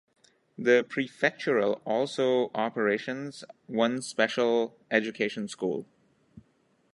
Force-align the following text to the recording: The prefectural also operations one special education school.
The 0.57 0.83
prefectural 0.83 1.79
also 1.85 2.49
operations 2.55 3.43
one 3.67 4.01
special 4.01 4.75
education 4.89 5.47
school. 5.47 5.85